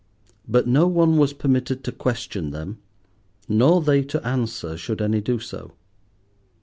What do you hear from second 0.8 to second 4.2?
one was permitted to question them, nor they